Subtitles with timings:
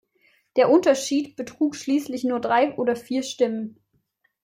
[0.55, 3.79] Der Unterschied betrug schließlich nur drei oder vier Stimmen.